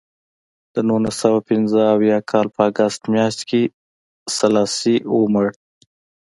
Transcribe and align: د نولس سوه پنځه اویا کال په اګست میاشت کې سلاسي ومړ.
د 0.73 0.75
نولس 0.87 1.15
سوه 1.23 1.39
پنځه 1.49 1.79
اویا 1.95 2.17
کال 2.31 2.47
په 2.55 2.61
اګست 2.69 3.01
میاشت 3.13 3.41
کې 3.49 3.61
سلاسي 4.37 4.95
ومړ. 5.17 5.47